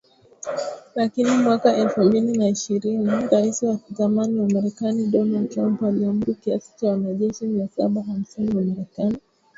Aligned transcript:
Lakini 0.95 1.31
mwaka 1.37 1.75
elfu 1.77 2.01
mbili 2.03 2.37
na 2.37 2.49
ishirini 2.49 3.09
Rais 3.31 3.63
wa 3.63 3.77
zamani 3.89 4.39
wa 4.39 4.49
Marekani 4.49 5.07
Donald 5.07 5.49
Trump 5.49 5.83
aliamuru 5.83 6.33
kiasi 6.35 6.71
cha 6.77 6.87
wanajeshi 6.87 7.45
mia 7.45 7.67
saba 7.67 8.01
hamsini 8.03 8.55
wa 8.55 8.61
Marekani 8.63 9.17